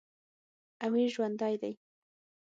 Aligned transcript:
امیر 0.85 1.07
ژوندی 1.15 1.55
دی. 1.61 1.73